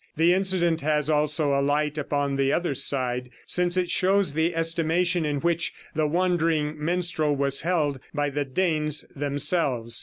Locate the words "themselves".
9.15-9.99